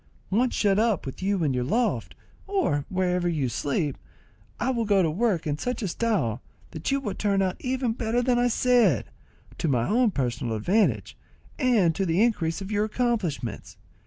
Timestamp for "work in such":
5.11-5.83